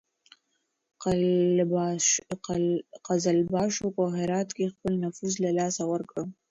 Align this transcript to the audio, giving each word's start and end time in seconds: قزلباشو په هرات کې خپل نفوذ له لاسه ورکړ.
قزلباشو 3.05 3.87
په 3.97 4.03
هرات 4.15 4.49
کې 4.57 4.71
خپل 4.73 4.93
نفوذ 5.03 5.33
له 5.43 5.51
لاسه 5.59 5.83
ورکړ. 5.93 6.21